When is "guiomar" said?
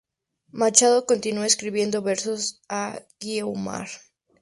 3.19-3.87